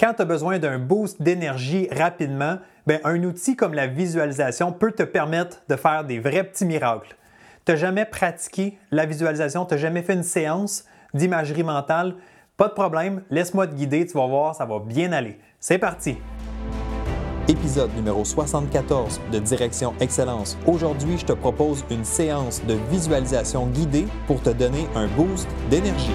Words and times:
Quand 0.00 0.14
tu 0.14 0.22
as 0.22 0.26
besoin 0.26 0.60
d'un 0.60 0.78
boost 0.78 1.20
d'énergie 1.20 1.88
rapidement, 1.90 2.58
ben, 2.86 3.00
un 3.02 3.20
outil 3.24 3.56
comme 3.56 3.74
la 3.74 3.88
visualisation 3.88 4.70
peut 4.70 4.92
te 4.92 5.02
permettre 5.02 5.62
de 5.68 5.74
faire 5.74 6.04
des 6.04 6.20
vrais 6.20 6.44
petits 6.44 6.66
miracles. 6.66 7.16
Tu 7.64 7.72
n'as 7.72 7.78
jamais 7.78 8.04
pratiqué 8.04 8.78
la 8.92 9.06
visualisation, 9.06 9.64
tu 9.64 9.74
n'as 9.74 9.80
jamais 9.80 10.02
fait 10.02 10.14
une 10.14 10.22
séance 10.22 10.84
d'imagerie 11.14 11.64
mentale, 11.64 12.14
pas 12.56 12.68
de 12.68 12.74
problème, 12.74 13.22
laisse-moi 13.30 13.66
te 13.66 13.74
guider, 13.74 14.06
tu 14.06 14.16
vas 14.16 14.28
voir, 14.28 14.54
ça 14.54 14.66
va 14.66 14.78
bien 14.78 15.10
aller. 15.10 15.36
C'est 15.58 15.78
parti! 15.78 16.16
Épisode 17.48 17.92
numéro 17.96 18.24
74 18.24 19.20
de 19.32 19.40
Direction 19.40 19.94
Excellence. 19.98 20.56
Aujourd'hui, 20.68 21.18
je 21.18 21.24
te 21.24 21.32
propose 21.32 21.84
une 21.90 22.04
séance 22.04 22.64
de 22.66 22.74
visualisation 22.88 23.66
guidée 23.66 24.06
pour 24.28 24.42
te 24.42 24.50
donner 24.50 24.86
un 24.94 25.08
boost 25.08 25.48
d'énergie. 25.70 26.14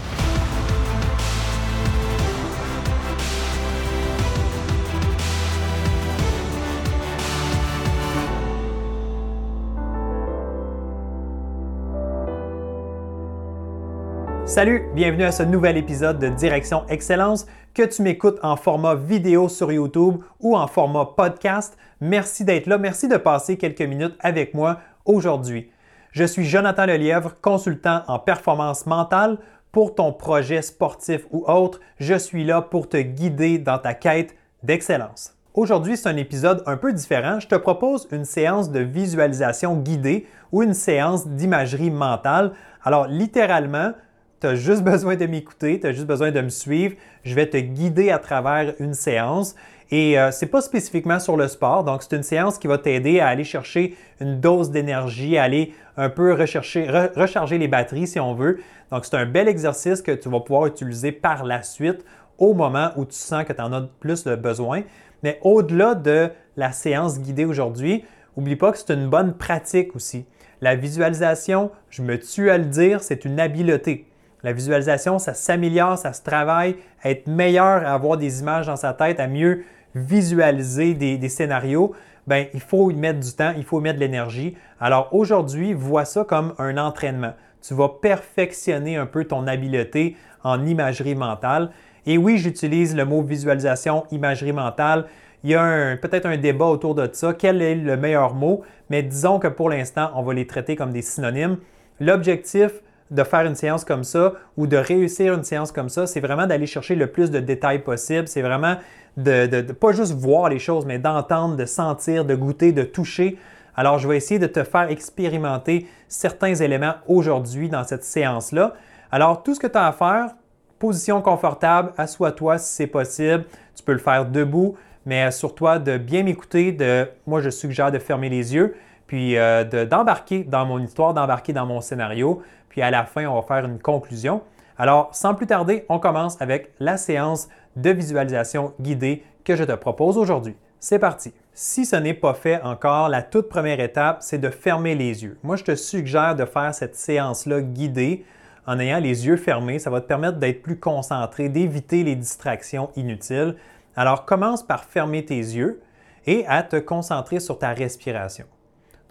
Salut, 14.51 14.83
bienvenue 14.93 15.23
à 15.23 15.31
ce 15.31 15.43
nouvel 15.43 15.77
épisode 15.77 16.19
de 16.19 16.27
Direction 16.27 16.85
Excellence. 16.89 17.47
Que 17.73 17.83
tu 17.83 18.01
m'écoutes 18.01 18.37
en 18.43 18.57
format 18.57 18.95
vidéo 18.95 19.47
sur 19.47 19.71
YouTube 19.71 20.17
ou 20.41 20.57
en 20.57 20.67
format 20.67 21.05
podcast, 21.05 21.77
merci 22.01 22.43
d'être 22.43 22.67
là, 22.67 22.77
merci 22.77 23.07
de 23.07 23.15
passer 23.15 23.55
quelques 23.55 23.79
minutes 23.79 24.17
avec 24.19 24.53
moi 24.53 24.81
aujourd'hui. 25.05 25.71
Je 26.11 26.25
suis 26.25 26.43
Jonathan 26.43 26.85
Lelièvre, 26.85 27.37
consultant 27.41 28.01
en 28.09 28.19
performance 28.19 28.85
mentale. 28.85 29.37
Pour 29.71 29.95
ton 29.95 30.11
projet 30.11 30.61
sportif 30.61 31.21
ou 31.31 31.45
autre, 31.49 31.79
je 32.01 32.15
suis 32.15 32.43
là 32.43 32.61
pour 32.61 32.89
te 32.89 32.97
guider 32.97 33.57
dans 33.57 33.77
ta 33.77 33.93
quête 33.93 34.35
d'excellence. 34.63 35.33
Aujourd'hui, 35.53 35.95
c'est 35.95 36.09
un 36.09 36.17
épisode 36.17 36.61
un 36.65 36.75
peu 36.75 36.91
différent. 36.91 37.39
Je 37.39 37.47
te 37.47 37.55
propose 37.55 38.05
une 38.11 38.25
séance 38.25 38.69
de 38.69 38.81
visualisation 38.81 39.77
guidée 39.77 40.27
ou 40.51 40.61
une 40.61 40.73
séance 40.73 41.25
d'imagerie 41.25 41.89
mentale. 41.89 42.51
Alors, 42.83 43.07
littéralement, 43.07 43.93
tu 44.41 44.47
as 44.47 44.55
juste 44.55 44.83
besoin 44.83 45.15
de 45.15 45.25
m'écouter, 45.27 45.79
tu 45.79 45.87
as 45.87 45.91
juste 45.91 46.07
besoin 46.07 46.31
de 46.31 46.41
me 46.41 46.49
suivre. 46.49 46.95
Je 47.23 47.35
vais 47.35 47.47
te 47.47 47.57
guider 47.57 48.09
à 48.09 48.17
travers 48.17 48.73
une 48.79 48.95
séance. 48.95 49.55
Et 49.91 50.17
euh, 50.17 50.31
ce 50.31 50.45
n'est 50.45 50.51
pas 50.51 50.61
spécifiquement 50.61 51.19
sur 51.19 51.35
le 51.35 51.49
sport, 51.49 51.83
donc 51.83 52.01
c'est 52.01 52.15
une 52.15 52.23
séance 52.23 52.57
qui 52.57 52.67
va 52.67 52.77
t'aider 52.77 53.19
à 53.19 53.27
aller 53.27 53.43
chercher 53.43 53.97
une 54.21 54.39
dose 54.39 54.71
d'énergie, 54.71 55.37
aller 55.37 55.73
un 55.97 56.09
peu 56.09 56.33
rechercher, 56.33 56.87
recharger 57.13 57.57
les 57.57 57.67
batteries 57.67 58.07
si 58.07 58.19
on 58.19 58.33
veut. 58.33 58.61
Donc 58.89 59.03
c'est 59.03 59.17
un 59.17 59.25
bel 59.25 59.49
exercice 59.49 60.01
que 60.01 60.13
tu 60.13 60.29
vas 60.29 60.39
pouvoir 60.39 60.65
utiliser 60.67 61.11
par 61.11 61.43
la 61.43 61.61
suite 61.61 62.05
au 62.37 62.53
moment 62.53 62.91
où 62.95 63.05
tu 63.05 63.17
sens 63.17 63.43
que 63.43 63.51
tu 63.51 63.61
en 63.61 63.73
as 63.73 63.81
plus 63.99 64.23
de 64.23 64.35
besoin. 64.35 64.83
Mais 65.23 65.39
au-delà 65.41 65.93
de 65.93 66.29
la 66.55 66.71
séance 66.71 67.19
guidée 67.19 67.45
aujourd'hui, 67.45 68.05
n'oublie 68.37 68.55
pas 68.55 68.71
que 68.71 68.77
c'est 68.77 68.93
une 68.93 69.09
bonne 69.09 69.33
pratique 69.33 69.93
aussi. 69.93 70.25
La 70.61 70.75
visualisation, 70.75 71.69
je 71.89 72.01
me 72.01 72.17
tue 72.17 72.49
à 72.49 72.57
le 72.57 72.65
dire, 72.65 73.03
c'est 73.03 73.25
une 73.25 73.41
habileté. 73.41 74.07
La 74.43 74.53
visualisation, 74.53 75.19
ça 75.19 75.33
s'améliore, 75.33 75.97
ça 75.97 76.13
se 76.13 76.23
travaille, 76.23 76.75
à 77.03 77.11
être 77.11 77.27
meilleur 77.27 77.87
avoir 77.87 78.17
des 78.17 78.39
images 78.39 78.67
dans 78.67 78.75
sa 78.75 78.93
tête, 78.93 79.19
à 79.19 79.27
mieux 79.27 79.63
visualiser 79.93 80.93
des, 80.93 81.29
scénarios. 81.29 81.93
Bien, 82.27 82.45
il 82.53 82.61
faut 82.61 82.91
y 82.91 82.95
mettre 82.95 83.19
du 83.19 83.31
temps, 83.33 83.53
il 83.57 83.63
faut 83.63 83.79
y 83.79 83.83
mettre 83.83 83.95
de 83.95 84.03
l'énergie. 84.03 84.57
Alors 84.79 85.09
aujourd'hui, 85.13 85.73
vois 85.73 86.05
ça 86.05 86.23
comme 86.23 86.53
un 86.57 86.77
entraînement. 86.77 87.33
Tu 87.61 87.73
vas 87.73 87.89
perfectionner 87.89 88.97
un 88.97 89.05
peu 89.05 89.25
ton 89.25 89.45
habileté 89.47 90.15
en 90.43 90.65
imagerie 90.65 91.15
mentale. 91.15 91.69
Et 92.05 92.17
oui, 92.17 92.37
j'utilise 92.37 92.95
le 92.95 93.05
mot 93.05 93.21
visualisation, 93.21 94.05
imagerie 94.11 94.53
mentale. 94.53 95.05
Il 95.43 95.51
y 95.51 95.55
a 95.55 95.97
peut-être 95.97 96.25
un 96.25 96.37
débat 96.37 96.65
autour 96.65 96.95
de 96.95 97.07
ça. 97.11 97.33
Quel 97.33 97.61
est 97.61 97.75
le 97.75 97.97
meilleur 97.97 98.33
mot? 98.33 98.61
Mais 98.89 99.03
disons 99.03 99.39
que 99.39 99.47
pour 99.47 99.69
l'instant, 99.69 100.11
on 100.15 100.23
va 100.23 100.33
les 100.33 100.47
traiter 100.47 100.75
comme 100.75 100.91
des 100.91 101.01
synonymes. 101.01 101.57
L'objectif, 101.99 102.71
de 103.11 103.23
faire 103.23 103.45
une 103.45 103.55
séance 103.55 103.85
comme 103.85 104.03
ça 104.03 104.33
ou 104.57 104.67
de 104.67 104.77
réussir 104.77 105.33
une 105.33 105.43
séance 105.43 105.71
comme 105.71 105.89
ça, 105.89 106.07
c'est 106.07 106.21
vraiment 106.21 106.47
d'aller 106.47 106.65
chercher 106.65 106.95
le 106.95 107.07
plus 107.07 107.29
de 107.29 107.39
détails 107.39 107.79
possible. 107.79 108.27
C'est 108.27 108.41
vraiment 108.41 108.77
de, 109.17 109.45
de, 109.45 109.73
pas 109.73 109.91
juste 109.91 110.13
voir 110.13 110.49
les 110.49 110.59
choses, 110.59 110.85
mais 110.85 110.97
d'entendre, 110.97 111.57
de 111.57 111.65
sentir, 111.65 112.25
de 112.25 112.35
goûter, 112.35 112.71
de 112.71 112.83
toucher. 112.83 113.37
Alors, 113.75 113.99
je 113.99 114.07
vais 114.07 114.17
essayer 114.17 114.39
de 114.39 114.47
te 114.47 114.63
faire 114.63 114.89
expérimenter 114.89 115.87
certains 116.07 116.55
éléments 116.55 116.95
aujourd'hui 117.07 117.69
dans 117.69 117.83
cette 117.83 118.03
séance-là. 118.03 118.73
Alors, 119.11 119.43
tout 119.43 119.55
ce 119.55 119.59
que 119.59 119.67
tu 119.67 119.77
as 119.77 119.87
à 119.87 119.91
faire, 119.91 120.31
position 120.79 121.21
confortable, 121.21 121.91
assois-toi 121.97 122.57
si 122.57 122.73
c'est 122.73 122.87
possible. 122.87 123.45
Tu 123.75 123.83
peux 123.83 123.93
le 123.93 123.99
faire 123.99 124.25
debout, 124.25 124.75
mais 125.05 125.21
assure-toi 125.21 125.79
de 125.79 125.97
bien 125.97 126.23
m'écouter. 126.23 126.71
De, 126.71 127.07
moi, 127.27 127.41
je 127.41 127.49
suggère 127.49 127.91
de 127.91 127.99
fermer 127.99 128.29
les 128.29 128.53
yeux, 128.55 128.75
puis 129.07 129.37
euh, 129.37 129.85
d'embarquer 129.85 130.43
dans 130.43 130.65
mon 130.65 130.79
histoire, 130.79 131.13
d'embarquer 131.13 131.53
dans 131.53 131.65
mon 131.65 131.81
scénario. 131.81 132.41
Puis 132.71 132.81
à 132.81 132.89
la 132.89 133.03
fin, 133.03 133.25
on 133.25 133.35
va 133.35 133.41
faire 133.41 133.65
une 133.65 133.79
conclusion. 133.79 134.41
Alors, 134.77 135.13
sans 135.13 135.35
plus 135.35 135.45
tarder, 135.45 135.85
on 135.89 135.99
commence 135.99 136.41
avec 136.41 136.71
la 136.79 136.95
séance 136.95 137.49
de 137.75 137.89
visualisation 137.89 138.73
guidée 138.79 139.23
que 139.43 139.57
je 139.57 139.65
te 139.65 139.73
propose 139.73 140.17
aujourd'hui. 140.17 140.55
C'est 140.79 140.97
parti. 140.97 141.33
Si 141.53 141.85
ce 141.85 141.97
n'est 141.97 142.13
pas 142.13 142.33
fait 142.33 142.61
encore, 142.61 143.09
la 143.09 143.23
toute 143.23 143.49
première 143.49 143.81
étape, 143.81 144.19
c'est 144.21 144.37
de 144.37 144.49
fermer 144.49 144.95
les 144.95 145.23
yeux. 145.23 145.37
Moi, 145.43 145.57
je 145.57 145.65
te 145.65 145.75
suggère 145.75 146.37
de 146.37 146.45
faire 146.45 146.73
cette 146.73 146.95
séance-là 146.95 147.61
guidée 147.61 148.25
en 148.65 148.79
ayant 148.79 148.99
les 148.99 149.27
yeux 149.27 149.35
fermés. 149.35 149.77
Ça 149.77 149.89
va 149.89 149.99
te 149.99 150.07
permettre 150.07 150.37
d'être 150.37 150.61
plus 150.61 150.79
concentré, 150.79 151.49
d'éviter 151.49 152.03
les 152.03 152.15
distractions 152.15 152.89
inutiles. 152.95 153.57
Alors, 153.97 154.23
commence 154.23 154.63
par 154.63 154.85
fermer 154.85 155.25
tes 155.25 155.35
yeux 155.35 155.81
et 156.25 156.45
à 156.47 156.63
te 156.63 156.77
concentrer 156.77 157.41
sur 157.41 157.59
ta 157.59 157.73
respiration. 157.73 158.45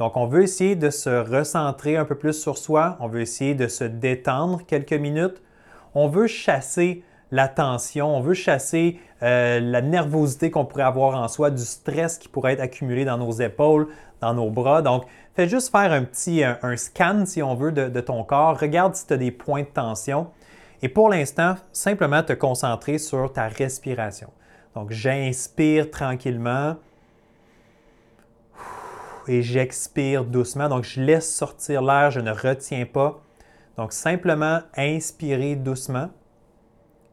Donc, 0.01 0.17
on 0.17 0.25
veut 0.25 0.43
essayer 0.43 0.77
de 0.77 0.89
se 0.89 1.11
recentrer 1.11 1.99
un 1.99 2.07
peu 2.07 2.15
plus 2.15 2.33
sur 2.33 2.57
soi, 2.57 2.97
on 3.01 3.07
veut 3.07 3.21
essayer 3.21 3.55
de 3.55 3.69
se 3.69 3.85
détendre 3.85 4.63
quelques 4.67 4.95
minutes, 4.95 5.43
on 5.95 6.09
veut 6.09 6.27
chasser 6.27 7.05
la 7.31 7.49
tension, 7.49 8.17
on 8.17 8.21
veut 8.21 8.33
chasser 8.33 8.99
euh, 9.23 9.61
la 9.61 9.83
nervosité 9.83 10.51
qu'on 10.51 10.65
pourrait 10.65 10.85
avoir 10.85 11.21
en 11.21 11.29
soi, 11.29 11.51
du 11.51 11.63
stress 11.63 12.17
qui 12.17 12.29
pourrait 12.29 12.55
être 12.55 12.63
accumulé 12.63 13.05
dans 13.05 13.19
nos 13.19 13.31
épaules, 13.31 13.89
dans 14.23 14.33
nos 14.33 14.49
bras. 14.49 14.81
Donc, 14.81 15.05
fais 15.35 15.51
juste 15.51 15.71
faire 15.71 15.93
un 15.93 16.05
petit 16.05 16.43
un, 16.45 16.77
scan, 16.79 17.27
si 17.27 17.43
on 17.43 17.55
veut, 17.55 17.71
de, 17.71 17.91
de 17.91 18.01
ton 18.01 18.25
corps. 18.25 18.59
Regarde 18.59 18.95
si 18.95 19.07
tu 19.07 19.13
as 19.13 19.19
des 19.19 19.31
points 19.31 19.65
de 19.65 19.67
tension. 19.67 20.29
Et 20.81 20.89
pour 20.89 21.11
l'instant, 21.11 21.57
simplement 21.73 22.23
te 22.23 22.33
concentrer 22.33 22.97
sur 22.97 23.31
ta 23.35 23.49
respiration. 23.49 24.31
Donc, 24.75 24.93
j'inspire 24.93 25.91
tranquillement 25.91 26.77
et 29.29 29.43
j'expire 29.43 30.25
doucement. 30.25 30.69
Donc, 30.69 30.85
je 30.85 31.01
laisse 31.01 31.35
sortir 31.35 31.83
l'air, 31.83 32.11
je 32.11 32.21
ne 32.21 32.31
retiens 32.31 32.87
pas. 32.87 33.21
Donc, 33.77 33.93
simplement 33.93 34.61
inspirer 34.77 35.57
doucement 35.57 36.11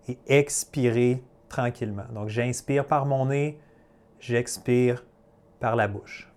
et 0.08 0.18
expirer 0.28 1.24
tranquillement. 1.50 2.06
Donc, 2.14 2.30
j'inspire 2.30 2.86
par 2.86 3.06
mon 3.06 3.28
nez, 3.28 3.60
j'expire 4.20 5.06
par 5.60 5.76
la 5.76 5.88
bouche. 5.88 6.32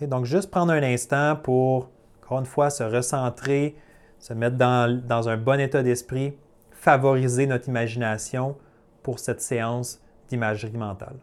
donc, 0.00 0.24
juste 0.24 0.50
prendre 0.50 0.72
un 0.72 0.82
instant 0.82 1.36
pour, 1.36 1.90
encore 2.22 2.40
une 2.40 2.46
fois, 2.46 2.70
se 2.70 2.82
recentrer, 2.82 3.76
se 4.18 4.32
mettre 4.32 4.56
dans, 4.56 5.02
dans 5.06 5.28
un 5.28 5.36
bon 5.36 5.60
état 5.60 5.82
d'esprit, 5.82 6.36
favoriser 6.70 7.46
notre 7.46 7.68
imagination 7.68 8.56
pour 9.02 9.18
cette 9.18 9.40
séance 9.40 10.00
d'imagerie 10.28 10.76
mentale. 10.76 11.16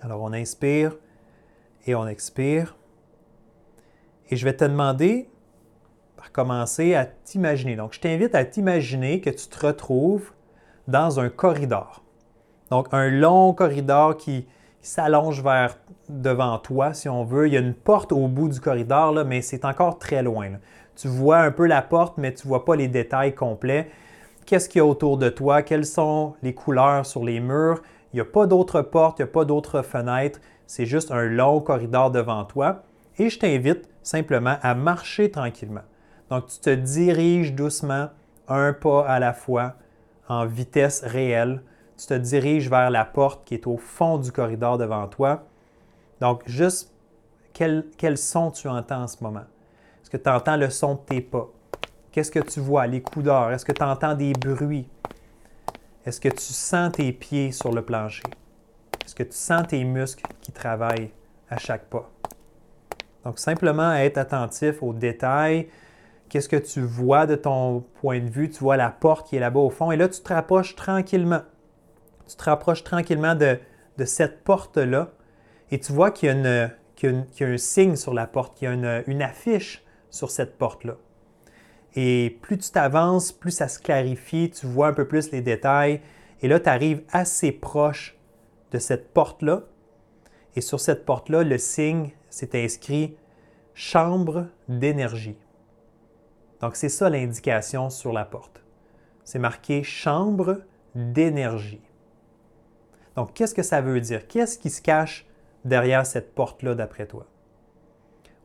Alors, 0.00 0.22
on 0.22 0.32
inspire 0.32 0.96
et 1.86 1.94
on 1.94 2.06
expire. 2.06 2.76
Et 4.30 4.36
je 4.36 4.44
vais 4.44 4.56
te 4.56 4.64
demander, 4.64 5.28
par 6.16 6.32
commencer, 6.32 6.94
à 6.94 7.04
t'imaginer. 7.04 7.76
Donc, 7.76 7.94
je 7.94 8.00
t'invite 8.00 8.34
à 8.34 8.44
t'imaginer 8.44 9.20
que 9.20 9.30
tu 9.30 9.46
te 9.46 9.66
retrouves 9.66 10.32
dans 10.88 11.20
un 11.20 11.28
corridor. 11.28 12.02
Donc, 12.70 12.88
un 12.92 13.10
long 13.10 13.52
corridor 13.52 14.16
qui, 14.16 14.46
s'allonge 14.84 15.42
vers 15.42 15.78
devant 16.08 16.58
toi, 16.58 16.92
si 16.92 17.08
on 17.08 17.24
veut. 17.24 17.48
Il 17.48 17.54
y 17.54 17.56
a 17.56 17.60
une 17.60 17.74
porte 17.74 18.12
au 18.12 18.28
bout 18.28 18.48
du 18.48 18.60
corridor, 18.60 19.12
là, 19.12 19.24
mais 19.24 19.40
c'est 19.40 19.64
encore 19.64 19.98
très 19.98 20.22
loin. 20.22 20.50
Tu 20.94 21.08
vois 21.08 21.38
un 21.38 21.50
peu 21.50 21.66
la 21.66 21.82
porte, 21.82 22.18
mais 22.18 22.32
tu 22.32 22.46
ne 22.46 22.48
vois 22.48 22.64
pas 22.64 22.76
les 22.76 22.88
détails 22.88 23.34
complets. 23.34 23.90
Qu'est-ce 24.46 24.68
qu'il 24.68 24.80
y 24.80 24.82
a 24.82 24.86
autour 24.86 25.16
de 25.16 25.30
toi? 25.30 25.62
Quelles 25.62 25.86
sont 25.86 26.34
les 26.42 26.54
couleurs 26.54 27.06
sur 27.06 27.24
les 27.24 27.40
murs? 27.40 27.80
Il 28.12 28.16
n'y 28.16 28.20
a 28.20 28.26
pas 28.26 28.46
d'autres 28.46 28.82
portes, 28.82 29.18
il 29.18 29.22
n'y 29.22 29.30
a 29.30 29.32
pas 29.32 29.44
d'autres 29.44 29.82
fenêtres. 29.82 30.38
C'est 30.66 30.86
juste 30.86 31.10
un 31.10 31.24
long 31.24 31.60
corridor 31.60 32.10
devant 32.10 32.44
toi. 32.44 32.82
Et 33.18 33.30
je 33.30 33.38
t'invite 33.38 33.88
simplement 34.02 34.56
à 34.62 34.74
marcher 34.74 35.30
tranquillement. 35.30 35.82
Donc, 36.30 36.46
tu 36.46 36.58
te 36.58 36.70
diriges 36.70 37.52
doucement, 37.54 38.08
un 38.48 38.72
pas 38.72 39.06
à 39.06 39.20
la 39.20 39.32
fois, 39.32 39.74
en 40.28 40.46
vitesse 40.46 41.02
réelle. 41.04 41.62
Tu 41.96 42.06
te 42.06 42.14
diriges 42.14 42.68
vers 42.68 42.90
la 42.90 43.04
porte 43.04 43.44
qui 43.44 43.54
est 43.54 43.66
au 43.66 43.76
fond 43.76 44.18
du 44.18 44.32
corridor 44.32 44.78
devant 44.78 45.06
toi. 45.06 45.44
Donc, 46.20 46.42
juste 46.46 46.92
quel, 47.52 47.86
quel 47.96 48.18
son 48.18 48.50
tu 48.50 48.68
entends 48.68 49.02
en 49.02 49.06
ce 49.06 49.22
moment? 49.22 49.44
Est-ce 50.02 50.10
que 50.10 50.16
tu 50.16 50.28
entends 50.28 50.56
le 50.56 50.70
son 50.70 50.94
de 50.94 51.00
tes 51.00 51.20
pas? 51.20 51.48
Qu'est-ce 52.10 52.30
que 52.30 52.40
tu 52.40 52.60
vois? 52.60 52.86
Les 52.86 53.00
coups 53.00 53.24
d'or? 53.24 53.50
Est-ce 53.50 53.64
que 53.64 53.72
tu 53.72 53.82
entends 53.82 54.14
des 54.14 54.32
bruits? 54.32 54.88
Est-ce 56.04 56.20
que 56.20 56.28
tu 56.28 56.52
sens 56.52 56.92
tes 56.92 57.12
pieds 57.12 57.52
sur 57.52 57.72
le 57.72 57.82
plancher? 57.82 58.24
Est-ce 59.04 59.14
que 59.14 59.22
tu 59.22 59.36
sens 59.36 59.66
tes 59.68 59.84
muscles 59.84 60.24
qui 60.40 60.52
travaillent 60.52 61.10
à 61.50 61.58
chaque 61.58 61.86
pas? 61.86 62.10
Donc, 63.24 63.38
simplement 63.38 63.92
être 63.94 64.18
attentif 64.18 64.82
aux 64.82 64.92
détails. 64.92 65.68
Qu'est-ce 66.28 66.48
que 66.48 66.56
tu 66.56 66.80
vois 66.80 67.26
de 67.26 67.36
ton 67.36 67.84
point 68.00 68.20
de 68.20 68.28
vue? 68.28 68.50
Tu 68.50 68.58
vois 68.60 68.76
la 68.76 68.90
porte 68.90 69.28
qui 69.28 69.36
est 69.36 69.40
là-bas 69.40 69.60
au 69.60 69.70
fond. 69.70 69.90
Et 69.90 69.96
là, 69.96 70.08
tu 70.08 70.20
te 70.20 70.32
rapproches 70.32 70.74
tranquillement. 70.74 71.42
Tu 72.28 72.36
te 72.36 72.44
rapproches 72.44 72.84
tranquillement 72.84 73.34
de, 73.34 73.58
cette 74.04 74.42
porte-là. 74.44 75.10
Et 75.70 75.78
tu 75.78 75.92
vois 75.92 76.10
qu'il 76.10 76.28
y, 76.28 76.48
a 77.06 77.46
un 77.46 77.56
signe 77.56 77.96
sur 77.96 78.14
la 78.14 78.26
porte, 78.26 78.56
qu'il 78.56 78.68
y 78.68 78.70
a 78.70 79.02
une 79.06 79.22
affiche 79.22 79.84
sur 80.10 80.30
cette 80.30 80.58
porte-là. 80.58 80.96
Et 81.96 82.38
plus 82.42 82.58
tu 82.58 82.70
t'avances, 82.70 83.32
plus 83.32 83.52
ça 83.52 83.68
se 83.68 83.78
clarifie, 83.78 84.50
tu 84.50 84.66
vois 84.66 84.88
un 84.88 84.92
peu 84.92 85.06
plus 85.06 85.30
les 85.30 85.40
détails. 85.40 86.00
Et 86.42 86.48
là, 86.48 86.58
tu 86.58 86.68
arrives 86.68 87.02
assez 87.12 87.52
proche 87.52 88.18
cette 88.78 89.12
porte-là. 89.12 89.62
Et 90.56 90.60
sur 90.60 90.80
cette 90.80 91.04
porte-là, 91.04 91.42
le 91.42 91.58
signe, 91.58 92.12
c'est 92.30 92.54
inscrit 92.54 93.16
chambre 93.74 94.46
d'énergie. 94.68 95.36
Donc, 96.60 96.76
c'est 96.76 96.88
ça 96.88 97.10
l'indication 97.10 97.90
sur 97.90 98.12
la 98.12 98.24
porte. 98.24 98.62
C'est 99.24 99.38
marqué 99.38 99.82
chambre 99.82 100.60
d'énergie. 100.94 101.82
Donc, 103.16 103.34
qu'est-ce 103.34 103.54
que 103.54 103.62
ça 103.62 103.80
veut 103.80 104.00
dire? 104.00 104.26
Qu'est-ce 104.28 104.58
qui 104.58 104.70
se 104.70 104.80
cache 104.80 105.26
derrière 105.64 106.06
cette 106.06 106.34
porte-là 106.34 106.74
d'après 106.74 107.06
toi? 107.06 107.26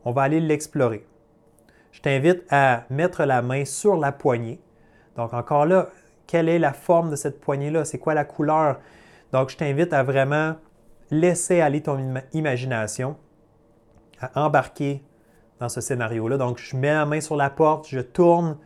On 0.04 0.12
va 0.12 0.22
aller 0.22 0.40
l'explorer 0.40 1.06
je 1.92 2.00
t'invite 2.00 2.44
à 2.50 2.84
mettre 2.90 3.24
la 3.24 3.42
main 3.42 3.64
sur 3.64 3.96
la 3.96 4.12
poignée. 4.12 4.60
Donc 5.16 5.32
encore 5.34 5.66
là, 5.66 5.88
quelle 6.26 6.48
est 6.48 6.58
la 6.58 6.72
forme 6.72 7.10
de 7.10 7.16
cette 7.16 7.40
poignée-là? 7.40 7.84
C'est 7.84 7.98
quoi 7.98 8.14
la 8.14 8.24
couleur? 8.24 8.78
Donc 9.32 9.50
je 9.50 9.56
t'invite 9.56 9.92
à 9.92 10.02
vraiment 10.02 10.56
laisser 11.10 11.60
aller 11.60 11.82
ton 11.82 11.98
imagination, 12.32 13.16
à 14.20 14.44
embarquer 14.44 15.02
dans 15.58 15.68
ce 15.68 15.80
scénario-là. 15.80 16.36
Donc 16.36 16.58
je 16.58 16.76
mets 16.76 16.92
la 16.92 17.06
main 17.06 17.20
sur 17.20 17.36
la 17.36 17.50
porte, 17.50 17.88
je 17.88 18.00
tourne 18.00 18.56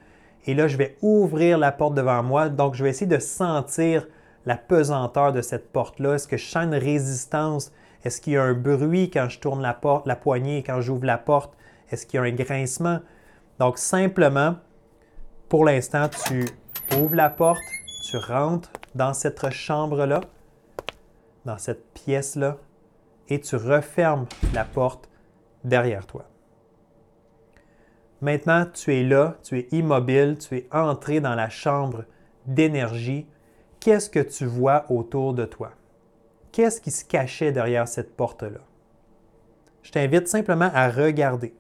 et 0.47 0.55
là 0.55 0.69
je 0.69 0.77
vais 0.77 0.97
ouvrir 1.03 1.59
la 1.59 1.73
porte 1.73 1.95
devant 1.95 2.23
moi. 2.23 2.49
Donc 2.49 2.75
je 2.75 2.85
vais 2.85 2.91
essayer 2.91 3.07
de 3.07 3.19
sentir 3.19 4.07
la 4.47 4.57
pesanteur 4.57 5.33
de 5.33 5.41
cette 5.41 5.73
porte-là. 5.73 6.15
Est-ce 6.15 6.29
que 6.29 6.37
je 6.37 6.47
sens 6.47 6.65
une 6.65 6.75
résistance? 6.75 7.73
Est-ce 8.05 8.21
qu'il 8.21 8.35
y 8.35 8.37
a 8.37 8.43
un 8.43 8.53
bruit 8.53 9.11
quand 9.11 9.29
je 9.31 9.41
tourne 9.41 9.63
la 9.63 9.73
porte, 9.73 10.07
la 10.07 10.17
poignée, 10.17 10.63
quand 10.63 10.81
j'ouvre 10.83 11.07
la 11.07 11.17
porte? 11.17 11.55
Est-ce 11.91 12.07
qu'il 12.07 12.19
y 12.19 12.23
a 12.23 12.27
un 12.27 12.33
grincement? 12.33 13.01
Donc, 13.59 13.79
simplement, 13.79 14.57
pour 15.49 15.65
l'instant, 15.65 16.09
tu 16.09 16.45
ouvres 16.99 17.15
la 17.15 17.31
porte, 17.31 17.63
tu 18.05 18.19
rentres 18.19 18.71
dans 18.95 19.15
cette 19.15 19.51
chambre-là, 19.51 20.21
dans 21.45 21.59
cette 21.59 21.93
pièce-là, 21.93 22.59
et 23.29 23.41
tu 23.41 23.57
refermes 23.57 24.27
la 24.53 24.65
porte 24.65 25.09
derrière 25.65 26.07
toi. 26.07 26.25
Maintenant, 28.21 28.67
tu 28.73 28.95
es 28.95 29.03
là, 29.03 29.37
tu 29.43 29.59
es 29.59 29.69
immobile, 29.73 30.39
tu 30.39 30.57
es 30.57 30.69
entré 30.73 31.21
dans 31.21 31.35
la 31.35 31.49
chambre 31.49 32.05
d'énergie. 32.47 33.27
Qu'est-ce 33.81 34.09
que 34.09 34.21
tu 34.21 34.47
vois 34.47 34.87
autour 34.91 35.35
de 35.35 35.45
toi? 35.45 35.73
Qu'est-ce 36.53 36.81
qui 36.81 36.91
se 36.91 37.05
cachait 37.05 37.53
derrière 37.53 37.89
cette 37.89 38.17
porte-là? 38.17 38.61
Je 39.83 39.91
t'invite 39.91 40.29
simplement 40.29 40.71
à 40.73 40.89
regarder. 40.89 41.55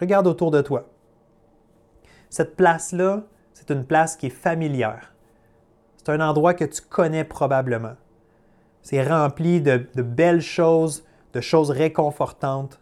Regarde 0.00 0.26
autour 0.26 0.50
de 0.50 0.62
toi. 0.62 0.88
Cette 2.30 2.56
place-là, 2.56 3.24
c'est 3.52 3.70
une 3.70 3.84
place 3.84 4.16
qui 4.16 4.26
est 4.26 4.30
familière. 4.30 5.14
C'est 5.96 6.08
un 6.10 6.20
endroit 6.20 6.54
que 6.54 6.64
tu 6.64 6.80
connais 6.80 7.24
probablement. 7.24 7.94
C'est 8.84 9.02
rempli 9.02 9.62
de, 9.62 9.78
belles 9.96 10.42
choses, 10.42 11.04
de 11.32 11.40
choses 11.40 11.70
réconfortantes. 11.70 12.78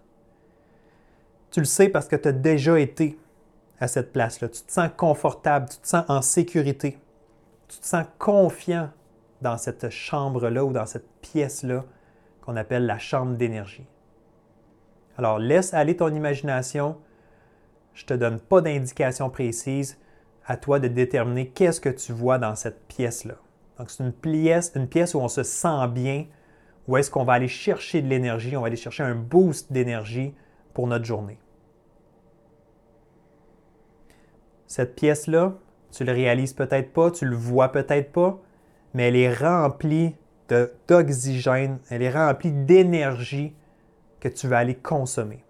Tu 1.53 1.61
le 1.61 1.65
sais 1.65 1.89
parce 1.89 2.09
que 2.09 2.17
tu 2.17 2.29
as 2.29 2.33
déjà 2.33 2.79
été 2.79 3.19
à 3.79 3.87
cette 3.87 4.13
place-là. 4.13 4.49
Tu 4.49 4.63
te 4.63 4.73
sens 4.73 4.91
confortable, 4.97 5.69
tu 5.71 5.79
te 5.79 5.87
sens 5.87 6.05
en 6.09 6.21
sécurité, 6.21 6.99
tu 7.69 7.79
te 7.79 7.87
sens 7.87 8.05
confiant 8.19 8.91
dans 9.43 9.57
cette 9.57 9.91
chambre-là 9.91 10.65
ou 10.65 10.73
dans 10.73 10.87
cette 10.87 11.09
pièce-là 11.21 11.85
qu'on 12.41 12.57
appelle 12.57 12.85
la 12.85 12.99
chambre 12.99 13.37
d'énergie. 13.37 13.87
Alors 15.17 15.39
laisse 15.39 15.73
aller 15.73 15.97
ton 15.97 16.13
imagination, 16.13 16.97
je 17.95 18.03
ne 18.03 18.09
te 18.09 18.15
donne 18.15 18.41
pas 18.41 18.61
d'indication 18.61 19.31
précise. 19.31 19.99
À 20.45 20.57
toi 20.57 20.81
de 20.81 20.89
déterminer 20.89 21.51
qu'est-ce 21.51 21.81
que 21.81 21.89
tu 21.89 22.13
vois 22.13 22.39
dans 22.39 22.57
cette 22.57 22.89
pièce-là. 22.89 23.37
Donc, 23.83 23.91
c'est 23.91 24.05
une 24.05 24.13
pièce, 24.13 24.71
une 24.77 24.87
pièce 24.87 25.13
où 25.13 25.19
on 25.19 25.27
se 25.27 25.43
sent 25.43 25.89
bien, 25.89 26.27
où 26.87 26.97
est-ce 26.97 27.11
qu'on 27.11 27.25
va 27.25 27.33
aller 27.33 27.49
chercher 27.49 28.01
de 28.01 28.07
l'énergie, 28.07 28.57
on 28.57 28.61
va 28.61 28.69
aller 28.69 28.77
chercher 28.77 29.03
un 29.03 29.17
boost 29.17 29.73
d'énergie 29.73 30.37
pour 30.73 30.87
notre 30.87 31.05
journée. 31.05 31.41
Cette 34.69 34.95
pièce-là, 34.95 35.55
tu 35.91 36.05
le 36.05 36.13
réalises 36.13 36.53
peut-être 36.53 36.93
pas, 36.93 37.11
tu 37.11 37.25
le 37.25 37.35
vois 37.35 37.73
peut-être 37.73 38.13
pas, 38.13 38.41
mais 38.95 39.09
elle 39.09 39.17
est 39.17 39.35
remplie 39.35 40.15
d'oxygène, 40.87 41.81
elle 41.91 42.03
est 42.03 42.13
remplie 42.13 42.53
d'énergie 42.53 43.53
que 44.21 44.29
tu 44.29 44.47
vas 44.47 44.59
aller 44.59 44.77
consommer. 44.77 45.45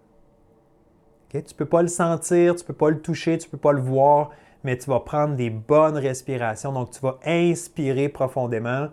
Tu 1.29 1.37
ne 1.37 1.55
peux 1.55 1.67
pas 1.67 1.83
le 1.83 1.87
sentir, 1.87 2.55
tu 2.55 2.63
ne 2.63 2.67
peux 2.67 2.73
pas 2.73 2.89
le 2.89 2.99
toucher, 2.99 3.37
tu 3.37 3.47
ne 3.47 3.51
peux 3.51 3.59
pas 3.59 3.73
le 3.73 3.81
voir, 3.81 4.31
mais 4.63 4.77
tu 4.77 4.89
vas 4.89 4.99
prendre 4.99 5.35
des 5.35 5.49
bonnes 5.49 5.97
respirations. 5.97 6.71
Donc, 6.71 6.91
tu 6.91 6.99
vas 7.01 7.19
inspirer 7.25 8.09
profondément 8.09 8.89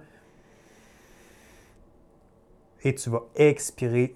et 2.83 2.95
tu 2.95 3.11
vas 3.11 3.23
expirer 3.37 4.15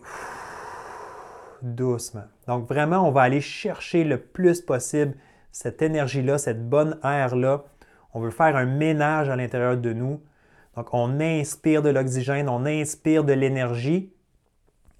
doucement. 1.62 2.24
Donc, 2.46 2.68
vraiment, 2.68 3.06
on 3.06 3.10
va 3.10 3.22
aller 3.22 3.40
chercher 3.40 4.04
le 4.04 4.18
plus 4.18 4.60
possible 4.60 5.14
cette 5.52 5.82
énergie-là, 5.82 6.38
cette 6.38 6.68
bonne 6.68 6.98
air-là. 7.04 7.64
On 8.12 8.20
veut 8.20 8.30
faire 8.30 8.56
un 8.56 8.66
ménage 8.66 9.28
à 9.28 9.36
l'intérieur 9.36 9.76
de 9.76 9.92
nous. 9.92 10.20
Donc, 10.76 10.88
on 10.92 11.20
inspire 11.20 11.82
de 11.82 11.90
l'oxygène, 11.90 12.48
on 12.48 12.66
inspire 12.66 13.24
de 13.24 13.32
l'énergie 13.32 14.12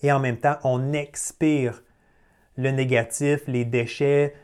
et 0.03 0.13
en 0.13 0.21
même 0.21 0.37
temps, 0.37 0.59
on 0.63 0.93
expire 0.93 1.83
le 2.57 2.71
négatif, 2.71 3.41
les 3.47 3.65
déchets, 3.65 4.35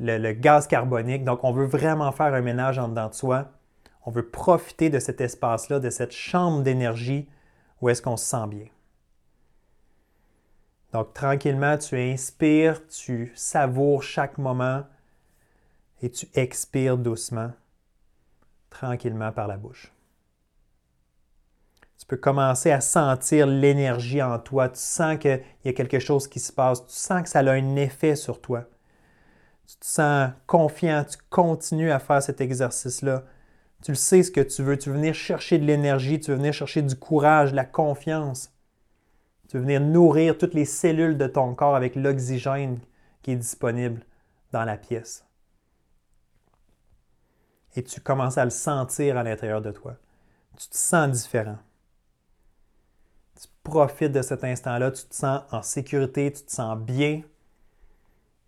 le, 0.00 0.32
gaz 0.32 0.66
carbonique. 0.66 1.24
Donc, 1.24 1.44
on 1.44 1.52
veut 1.52 1.66
vraiment 1.66 2.10
faire 2.10 2.34
un 2.34 2.40
ménage 2.40 2.78
en 2.78 2.88
dedans 2.88 3.08
de 3.08 3.14
soi. 3.14 3.50
On 4.04 4.10
veut 4.10 4.26
profiter 4.26 4.88
de 4.90 4.98
cet 4.98 5.20
espace-là, 5.20 5.78
de 5.78 5.90
cette 5.90 6.12
chambre 6.12 6.62
d'énergie 6.62 7.28
où 7.80 7.88
est-ce 7.88 8.02
qu'on 8.02 8.16
se 8.16 8.24
sent 8.24 8.46
bien. 8.48 8.66
Donc, 10.92 11.12
tranquillement, 11.14 11.78
tu 11.78 11.96
inspires, 11.96 12.86
tu 12.88 13.30
savoures 13.34 14.02
chaque 14.02 14.38
moment 14.38 14.84
et 16.02 16.10
tu 16.10 16.26
expires 16.34 16.96
doucement, 16.96 17.52
tranquillement 18.70 19.32
par 19.32 19.46
la 19.46 19.56
bouche. 19.56 19.92
Tu 21.98 22.06
peux 22.06 22.16
commencer 22.16 22.70
à 22.70 22.80
sentir 22.80 23.46
l'énergie 23.46 24.22
en 24.22 24.38
toi. 24.38 24.70
Tu 24.70 24.80
sens 24.80 25.18
qu'il 25.18 25.42
y 25.66 25.68
a 25.68 25.72
quelque 25.74 25.98
chose 25.98 26.26
qui 26.26 26.40
se 26.40 26.50
passe. 26.50 26.84
Tu 26.86 26.94
sens 26.94 27.22
que 27.22 27.28
ça 27.28 27.40
a 27.40 27.52
un 27.52 27.76
effet 27.76 28.16
sur 28.16 28.40
toi. 28.40 28.64
Tu 29.70 29.76
te 29.76 29.86
sens 29.86 30.32
confiant. 30.46 31.04
Tu 31.04 31.16
continues 31.28 31.92
à 31.92 32.00
faire 32.00 32.22
cet 32.22 32.40
exercice-là. 32.40 33.22
Tu 33.82 33.92
le 33.92 33.96
sais 33.96 34.24
ce 34.24 34.30
que 34.32 34.40
tu 34.40 34.62
veux. 34.62 34.76
Tu 34.76 34.90
veux 34.90 34.96
venir 34.96 35.14
chercher 35.14 35.58
de 35.58 35.64
l'énergie. 35.64 36.18
Tu 36.18 36.32
veux 36.32 36.36
venir 36.36 36.52
chercher 36.52 36.82
du 36.82 36.96
courage, 36.96 37.52
de 37.52 37.56
la 37.56 37.64
confiance. 37.64 38.52
Tu 39.48 39.56
veux 39.56 39.62
venir 39.62 39.80
nourrir 39.80 40.36
toutes 40.36 40.54
les 40.54 40.64
cellules 40.64 41.16
de 41.16 41.26
ton 41.26 41.54
corps 41.54 41.76
avec 41.76 41.94
l'oxygène 41.94 42.80
qui 43.22 43.32
est 43.32 43.36
disponible 43.36 44.04
dans 44.52 44.64
la 44.64 44.76
pièce. 44.76 45.24
Et 47.76 47.84
tu 47.84 48.00
commences 48.00 48.38
à 48.38 48.44
le 48.44 48.50
sentir 48.50 49.16
à 49.16 49.22
l'intérieur 49.22 49.62
de 49.62 49.70
toi. 49.70 49.96
Tu 50.56 50.68
te 50.68 50.76
sens 50.76 51.10
différent 51.10 51.58
tu 53.40 53.48
profites 53.62 54.12
de 54.12 54.22
cet 54.22 54.44
instant-là, 54.44 54.90
tu 54.90 55.04
te 55.06 55.14
sens 55.14 55.42
en 55.50 55.62
sécurité, 55.62 56.30
tu 56.32 56.42
te 56.42 56.52
sens 56.52 56.78
bien, 56.78 57.22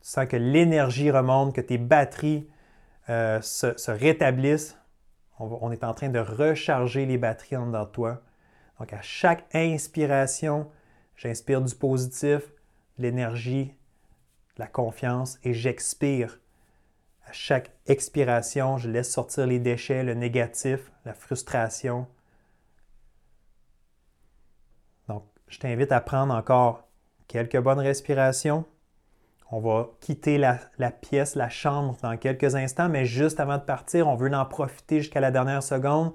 tu 0.02 0.08
sens 0.08 0.26
que 0.26 0.36
l'énergie 0.36 1.10
remonte, 1.10 1.54
que 1.54 1.60
tes 1.60 1.78
batteries 1.78 2.48
euh, 3.08 3.40
se, 3.40 3.90
rétablissent. 3.90 4.76
On, 5.38 5.72
est 5.72 5.82
en 5.82 5.94
train 5.94 6.08
de 6.08 6.18
recharger 6.18 7.06
les 7.06 7.18
batteries 7.18 7.56
en 7.56 7.66
dedans 7.66 7.84
de 7.84 7.90
toi. 7.90 8.22
Donc 8.78 8.92
à 8.92 9.00
chaque 9.00 9.44
inspiration, 9.54 10.70
j'inspire 11.16 11.60
du 11.62 11.74
positif, 11.74 12.42
l'énergie 12.98 13.74
la 14.58 14.66
confiance 14.66 15.38
et 15.42 15.54
j'expire. 15.54 16.38
À 17.26 17.32
chaque 17.32 17.70
expiration, 17.86 18.78
je 18.78 18.90
laisse 18.90 19.10
sortir 19.10 19.46
les 19.46 19.58
déchets, 19.58 20.02
le 20.02 20.14
négatif, 20.14 20.92
la 21.04 21.14
frustration. 21.14 22.06
Donc, 25.08 25.24
je 25.48 25.58
t'invite 25.58 25.92
à 25.92 26.00
prendre 26.00 26.34
encore 26.34 26.88
quelques 27.28 27.58
bonnes 27.58 27.78
respirations. 27.78 28.64
On 29.54 29.60
va 29.60 29.90
quitter 30.00 30.38
la, 30.38 30.58
pièce, 30.90 31.34
la 31.34 31.50
chambre 31.50 31.98
dans 32.02 32.16
quelques 32.16 32.54
instants, 32.54 32.88
mais 32.88 33.04
juste 33.04 33.38
avant 33.38 33.58
de 33.58 33.62
partir, 33.62 34.08
on 34.08 34.16
veut 34.16 34.32
en 34.32 34.46
profiter 34.46 35.00
jusqu'à 35.00 35.20
la 35.20 35.30
dernière 35.30 35.62
seconde. 35.62 36.14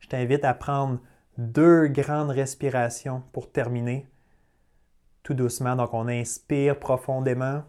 Je 0.00 0.08
t'invite 0.08 0.44
à 0.44 0.52
prendre 0.52 1.00
deux 1.38 1.88
grandes 1.88 2.28
respirations 2.28 3.22
pour 3.32 3.50
terminer. 3.50 4.06
Tout 5.22 5.32
doucement, 5.32 5.76
donc 5.76 5.94
on 5.94 6.08
inspire 6.08 6.78
profondément 6.78 7.64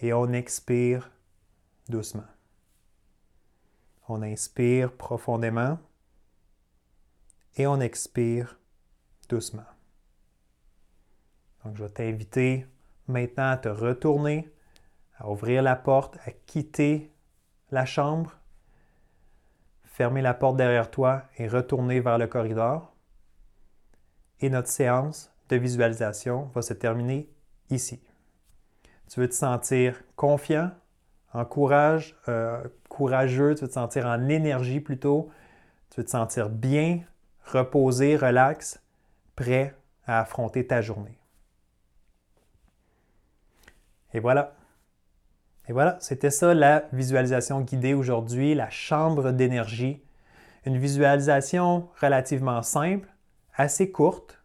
et 0.00 0.12
on 0.12 0.32
expire 0.32 1.10
doucement. 1.88 2.28
On 4.06 4.22
inspire 4.22 4.92
profondément 4.92 5.80
et 7.56 7.66
on 7.66 7.80
expire 7.80 8.56
doucement. 9.28 9.66
Donc, 11.64 11.76
je 11.76 11.82
vais 11.82 11.90
t'inviter 11.90 12.66
maintenant 13.10 13.50
à 13.50 13.56
te 13.56 13.68
retourner, 13.68 14.50
à 15.18 15.28
ouvrir 15.28 15.62
la 15.62 15.76
porte, 15.76 16.16
à 16.24 16.30
quitter 16.30 17.12
la 17.70 17.84
chambre, 17.84 18.38
fermer 19.84 20.22
la 20.22 20.34
porte 20.34 20.56
derrière 20.56 20.90
toi 20.90 21.24
et 21.36 21.46
retourner 21.46 22.00
vers 22.00 22.18
le 22.18 22.26
corridor. 22.26 22.94
Et 24.40 24.48
notre 24.48 24.68
séance 24.68 25.30
de 25.50 25.56
visualisation 25.56 26.50
va 26.54 26.62
se 26.62 26.72
terminer 26.72 27.28
ici. 27.68 28.02
Tu 29.10 29.20
veux 29.20 29.28
te 29.28 29.34
sentir 29.34 30.02
confiant, 30.16 30.70
en 31.32 31.44
courage, 31.44 32.16
euh, 32.28 32.62
courageux, 32.88 33.54
tu 33.54 33.62
veux 33.62 33.68
te 33.68 33.74
sentir 33.74 34.06
en 34.06 34.28
énergie 34.28 34.80
plutôt, 34.80 35.30
tu 35.90 36.00
veux 36.00 36.04
te 36.04 36.10
sentir 36.10 36.48
bien, 36.48 37.00
reposé, 37.44 38.16
relax, 38.16 38.80
prêt 39.36 39.74
à 40.06 40.20
affronter 40.20 40.66
ta 40.66 40.80
journée. 40.80 41.19
Et 44.14 44.20
voilà. 44.20 44.54
Et 45.68 45.72
voilà, 45.72 45.98
c'était 46.00 46.30
ça 46.30 46.52
la 46.54 46.84
visualisation 46.92 47.60
guidée 47.60 47.94
aujourd'hui, 47.94 48.54
la 48.54 48.70
chambre 48.70 49.30
d'énergie. 49.30 50.02
Une 50.66 50.78
visualisation 50.78 51.88
relativement 52.00 52.62
simple, 52.62 53.08
assez 53.54 53.90
courte, 53.90 54.42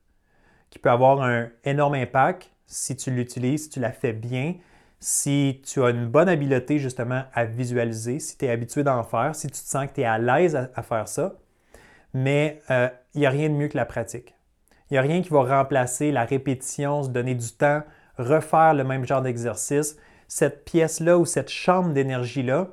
qui 0.70 0.80
peut 0.80 0.90
avoir 0.90 1.22
un 1.22 1.50
énorme 1.64 1.96
impact 1.96 2.52
si 2.68 2.96
tu 2.96 3.12
l'utilises, 3.12 3.64
si 3.64 3.70
tu 3.70 3.80
la 3.80 3.92
fais 3.92 4.14
bien, 4.14 4.56
si 5.00 5.62
tu 5.66 5.84
as 5.84 5.90
une 5.90 6.08
bonne 6.08 6.30
habileté 6.30 6.80
justement 6.80 7.24
à 7.34 7.46
visualiser, 7.46 8.20
si 8.20 8.38
tu 8.38 8.46
es 8.46 8.50
habitué 8.50 8.84
d'en 8.84 9.04
faire, 9.04 9.36
si 9.36 9.48
tu 9.48 9.54
te 9.54 9.68
sens 9.68 9.88
que 9.88 9.94
tu 9.94 10.02
es 10.02 10.06
à 10.06 10.18
l'aise 10.18 10.56
à, 10.56 10.82
faire 10.82 11.08
ça. 11.08 11.36
Mais 12.14 12.62
euh, 12.72 12.90
il 13.14 13.20
n'y 13.20 13.26
a 13.26 13.30
rien 13.30 13.50
de 13.50 13.54
mieux 13.54 13.68
que 13.68 13.78
la 13.78 13.86
pratique. 13.86 14.36
Il 14.90 14.94
n'y 14.94 14.98
a 14.98 15.02
rien 15.02 15.22
qui 15.22 15.30
va 15.30 15.44
remplacer 15.44 16.12
la 16.12 16.26
répétition, 16.26 17.04
se 17.04 17.10
donner 17.10 17.36
du 17.36 17.52
temps, 17.52 17.84
refaire 18.18 18.74
le 18.74 18.84
même 18.84 19.06
genre 19.06 19.22
d'exercice. 19.22 19.98
Cette 20.28 20.66
pièce-là 20.66 21.18
ou 21.18 21.26
cette 21.26 21.50
chambre 21.50 21.94
d'énergie-là, 21.94 22.70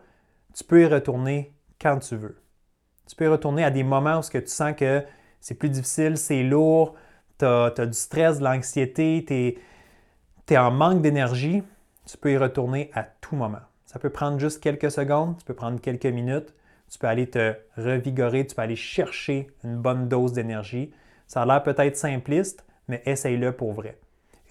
tu 0.54 0.64
peux 0.64 0.82
y 0.82 0.86
retourner 0.86 1.52
quand 1.80 1.98
tu 1.98 2.16
veux. 2.16 2.36
Tu 3.06 3.16
peux 3.16 3.24
y 3.24 3.28
retourner 3.28 3.64
à 3.64 3.70
des 3.70 3.82
moments 3.82 4.18
où 4.18 4.22
tu 4.22 4.46
sens 4.46 4.74
que 4.76 5.04
c'est 5.40 5.54
plus 5.54 5.68
difficile, 5.68 6.16
c'est 6.16 6.42
lourd, 6.42 6.94
tu 7.38 7.44
as, 7.44 7.70
du 7.70 7.92
stress, 7.92 8.38
de 8.38 8.44
l'anxiété, 8.44 9.24
tu 9.26 10.54
es, 10.54 10.58
en 10.58 10.70
manque 10.70 11.02
d'énergie. 11.02 11.62
Tu 12.06 12.16
peux 12.16 12.32
y 12.32 12.36
retourner 12.36 12.90
à 12.94 13.04
tout 13.04 13.36
moment. 13.36 13.60
Ça 13.86 13.98
peut 13.98 14.10
prendre 14.10 14.38
juste 14.38 14.62
quelques 14.62 14.90
secondes, 14.90 15.36
tu 15.38 15.44
peux 15.44 15.54
prendre 15.54 15.80
quelques 15.80 16.06
minutes, 16.06 16.54
tu 16.90 16.98
peux 16.98 17.06
aller 17.06 17.28
te 17.28 17.54
revigorer, 17.76 18.46
tu 18.46 18.54
peux 18.54 18.62
aller 18.62 18.76
chercher 18.76 19.50
une 19.64 19.76
bonne 19.76 20.08
dose 20.08 20.32
d'énergie. 20.32 20.92
Ça 21.26 21.42
a 21.42 21.46
l'air 21.46 21.62
peut-être 21.62 21.96
simpliste, 21.96 22.64
mais 22.88 23.02
essaye-le 23.06 23.52
pour 23.52 23.72
vrai 23.72 23.98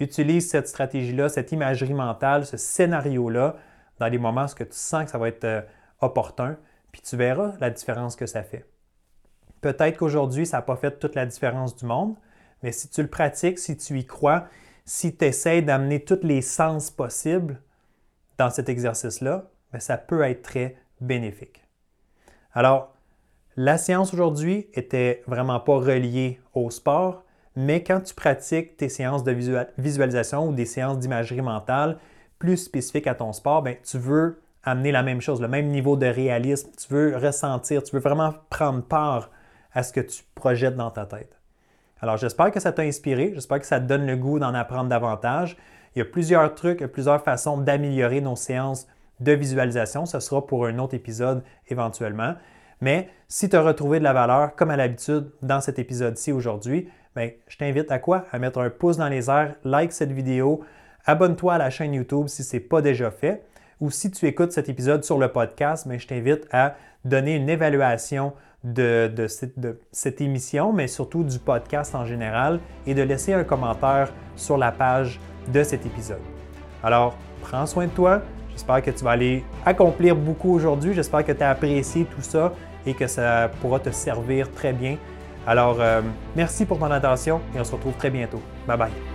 utilise 0.03 0.49
cette 0.49 0.67
stratégie-là, 0.67 1.29
cette 1.29 1.51
imagerie 1.51 1.93
mentale, 1.93 2.45
ce 2.45 2.57
scénario-là 2.57 3.55
dans 3.99 4.07
les 4.07 4.17
moments 4.17 4.45
où 4.45 4.63
tu 4.63 4.65
sens 4.71 5.05
que 5.05 5.11
ça 5.11 5.17
va 5.17 5.27
être 5.27 5.43
euh, 5.43 5.61
opportun, 5.99 6.57
puis 6.91 7.01
tu 7.01 7.15
verras 7.15 7.53
la 7.59 7.69
différence 7.69 8.15
que 8.15 8.25
ça 8.25 8.43
fait. 8.43 8.65
Peut-être 9.61 9.97
qu'aujourd'hui, 9.97 10.45
ça 10.45 10.57
n'a 10.57 10.61
pas 10.63 10.75
fait 10.75 10.99
toute 10.99 11.15
la 11.15 11.25
différence 11.25 11.75
du 11.75 11.85
monde, 11.85 12.15
mais 12.63 12.71
si 12.71 12.89
tu 12.89 13.01
le 13.01 13.07
pratiques, 13.07 13.59
si 13.59 13.77
tu 13.77 13.99
y 13.99 14.05
crois, 14.05 14.45
si 14.85 15.15
tu 15.15 15.25
essaies 15.25 15.61
d'amener 15.61 16.03
tous 16.03 16.19
les 16.23 16.41
sens 16.41 16.89
possibles 16.89 17.61
dans 18.37 18.49
cet 18.49 18.69
exercice-là, 18.69 19.49
ben, 19.71 19.79
ça 19.79 19.97
peut 19.97 20.23
être 20.23 20.41
très 20.41 20.77
bénéfique. 20.99 21.63
Alors, 22.53 22.95
la 23.55 23.77
séance 23.77 24.13
aujourd'hui 24.13 24.69
était 24.73 25.23
vraiment 25.27 25.59
pas 25.59 25.75
reliée 25.75 26.39
au 26.53 26.69
sport, 26.69 27.23
mais 27.55 27.83
quand 27.83 28.01
tu 28.01 28.13
pratiques 28.13 28.77
tes 28.77 28.89
séances 28.89 29.23
de 29.23 29.35
visualisation 29.77 30.47
ou 30.47 30.53
des 30.53 30.65
séances 30.65 30.99
d'imagerie 30.99 31.41
mentale 31.41 31.97
plus 32.39 32.57
spécifiques 32.57 33.07
à 33.07 33.15
ton 33.15 33.33
sport, 33.33 33.61
ben, 33.61 33.75
tu 33.83 33.97
veux 33.97 34.41
amener 34.63 34.91
la 34.91 35.03
même 35.03 35.21
chose, 35.21 35.41
le 35.41 35.47
même 35.47 35.67
niveau 35.67 35.95
de 35.95 36.05
réalisme. 36.05 36.69
Tu 36.77 36.93
veux 36.93 37.17
ressentir, 37.17 37.83
tu 37.83 37.95
veux 37.95 38.01
vraiment 38.01 38.33
prendre 38.49 38.81
part 38.83 39.29
à 39.73 39.83
ce 39.83 39.93
que 39.93 40.01
tu 40.01 40.23
projettes 40.35 40.75
dans 40.75 40.91
ta 40.91 41.05
tête. 41.05 41.37
Alors, 42.01 42.17
j'espère 42.17 42.51
que 42.51 42.59
ça 42.59 42.71
t'a 42.71 42.81
inspiré, 42.81 43.31
j'espère 43.33 43.59
que 43.59 43.65
ça 43.65 43.79
te 43.79 43.85
donne 43.85 44.05
le 44.05 44.15
goût 44.17 44.39
d'en 44.39 44.53
apprendre 44.53 44.89
davantage. 44.89 45.55
Il 45.95 45.99
y 45.99 46.01
a 46.01 46.05
plusieurs 46.05 46.55
trucs, 46.55 46.85
plusieurs 46.87 47.21
façons 47.21 47.57
d'améliorer 47.57 48.21
nos 48.21 48.35
séances 48.35 48.87
de 49.19 49.33
visualisation. 49.33 50.05
Ce 50.05 50.19
sera 50.19 50.45
pour 50.45 50.65
un 50.65 50.79
autre 50.79 50.95
épisode 50.95 51.43
éventuellement. 51.67 52.33
Mais 52.79 53.09
si 53.27 53.49
tu 53.49 53.55
as 53.55 53.61
retrouvé 53.61 53.99
de 53.99 54.03
la 54.03 54.13
valeur, 54.13 54.55
comme 54.55 54.71
à 54.71 54.77
l'habitude 54.77 55.31
dans 55.43 55.61
cet 55.61 55.77
épisode-ci 55.77 56.31
aujourd'hui, 56.31 56.89
ben, 57.15 57.31
je 57.47 57.57
t'invite 57.57 57.91
à 57.91 57.99
quoi? 57.99 58.25
À 58.31 58.39
mettre 58.39 58.59
un 58.59 58.69
pouce 58.69 58.97
dans 58.97 59.09
les 59.09 59.29
airs, 59.29 59.55
like 59.63 59.91
cette 59.91 60.11
vidéo, 60.11 60.61
abonne-toi 61.05 61.55
à 61.55 61.57
la 61.57 61.69
chaîne 61.69 61.93
YouTube 61.93 62.27
si 62.27 62.43
ce 62.43 62.55
n'est 62.55 62.61
pas 62.61 62.81
déjà 62.81 63.11
fait. 63.11 63.43
Ou 63.81 63.89
si 63.89 64.11
tu 64.11 64.27
écoutes 64.27 64.51
cet 64.51 64.69
épisode 64.69 65.03
sur 65.03 65.17
le 65.17 65.27
podcast, 65.27 65.87
ben, 65.87 65.99
je 65.99 66.07
t'invite 66.07 66.47
à 66.51 66.75
donner 67.03 67.35
une 67.35 67.49
évaluation 67.49 68.33
de, 68.63 69.25
cette, 69.91 70.21
émission, 70.21 70.71
mais 70.71 70.87
surtout 70.87 71.23
du 71.23 71.39
podcast 71.39 71.95
en 71.95 72.05
général, 72.05 72.59
et 72.85 72.93
de 72.93 73.01
laisser 73.01 73.33
un 73.33 73.43
commentaire 73.43 74.13
sur 74.35 74.57
la 74.57 74.71
page 74.71 75.19
de 75.51 75.63
cet 75.63 75.85
épisode. 75.85 76.21
Alors, 76.83 77.17
prends 77.41 77.65
soin 77.65 77.87
de 77.87 77.91
toi. 77.91 78.21
J'espère 78.51 78.81
que 78.83 78.91
tu 78.91 79.03
vas 79.03 79.11
aller 79.11 79.43
accomplir 79.65 80.15
beaucoup 80.15 80.53
aujourd'hui. 80.53 80.93
J'espère 80.93 81.25
que 81.25 81.31
tu 81.31 81.41
as 81.41 81.49
apprécié 81.49 82.05
tout 82.05 82.21
ça 82.21 82.53
et 82.85 82.93
que 82.93 83.07
ça 83.07 83.49
pourra 83.61 83.79
te 83.79 83.89
servir 83.89 84.51
très 84.51 84.73
bien 84.73 84.97
alors, 85.47 85.77
euh, 85.79 86.01
merci 86.35 86.65
pour 86.65 86.77
ton 86.77 86.91
attention 86.91 87.41
et 87.55 87.59
on 87.59 87.63
se 87.63 87.71
retrouve 87.71 87.93
très 87.93 88.09
bientôt. 88.09 88.41
Bye 88.67 88.77
bye. 88.77 89.10